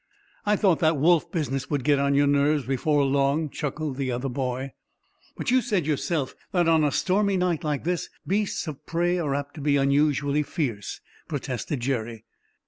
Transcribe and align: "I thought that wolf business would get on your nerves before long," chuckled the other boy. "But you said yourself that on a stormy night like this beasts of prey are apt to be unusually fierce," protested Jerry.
"I 0.47 0.55
thought 0.55 0.79
that 0.79 0.97
wolf 0.97 1.31
business 1.31 1.69
would 1.69 1.83
get 1.83 1.99
on 1.99 2.15
your 2.15 2.25
nerves 2.25 2.65
before 2.65 3.03
long," 3.05 3.51
chuckled 3.51 3.97
the 3.97 4.09
other 4.11 4.29
boy. 4.29 4.73
"But 5.37 5.51
you 5.51 5.61
said 5.61 5.85
yourself 5.85 6.33
that 6.53 6.67
on 6.67 6.83
a 6.83 6.91
stormy 6.91 7.37
night 7.37 7.63
like 7.63 7.83
this 7.83 8.09
beasts 8.25 8.65
of 8.65 8.83
prey 8.87 9.19
are 9.19 9.35
apt 9.35 9.53
to 9.57 9.61
be 9.61 9.77
unusually 9.77 10.41
fierce," 10.41 11.01
protested 11.27 11.81
Jerry. 11.81 12.25